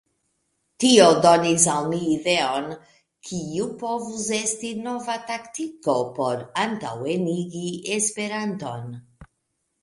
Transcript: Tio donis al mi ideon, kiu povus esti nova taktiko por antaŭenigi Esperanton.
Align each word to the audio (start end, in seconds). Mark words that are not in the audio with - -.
Tio 0.83 1.03
donis 1.25 1.65
al 1.73 1.83
mi 1.91 1.99
ideon, 2.13 2.69
kiu 3.31 3.67
povus 3.83 4.25
esti 4.39 4.71
nova 4.87 5.19
taktiko 5.29 5.99
por 6.17 6.43
antaŭenigi 6.63 7.63
Esperanton. 7.99 8.91